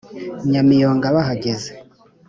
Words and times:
nyamiyonga 0.51 1.07
bahageze 1.15 1.69